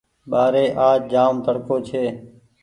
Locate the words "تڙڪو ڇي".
1.45-2.03